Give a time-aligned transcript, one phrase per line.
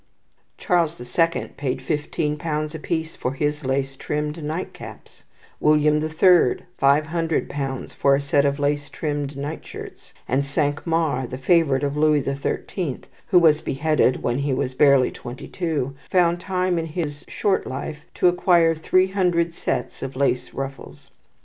[0.57, 5.21] Charles the Second paid fifteen pounds apiece for his lace trimmed night caps;
[5.59, 10.43] William the Third, five hundred pounds for a set of lace trimmed night shirts; and
[10.43, 15.11] Cinq Mars, the favourite of Louis the Thirteenth, who was beheaded when he was barely
[15.11, 20.51] twenty two, found time in his short life to acquire three hundred sets of lace
[20.51, 21.11] ruffles.